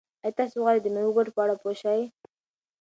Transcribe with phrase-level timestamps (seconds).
[0.23, 2.01] آیا تاسو غواړئ چې د مېوو د ګټو په اړه پوه شئ؟